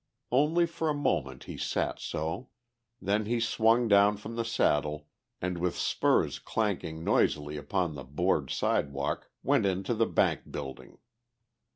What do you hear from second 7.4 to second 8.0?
upon